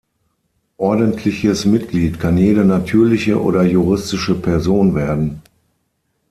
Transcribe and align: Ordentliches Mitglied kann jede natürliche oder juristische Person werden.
Ordentliches 0.77 1.65
Mitglied 1.67 2.19
kann 2.19 2.35
jede 2.35 2.65
natürliche 2.65 3.39
oder 3.39 3.61
juristische 3.61 4.33
Person 4.33 4.95
werden. 4.95 5.43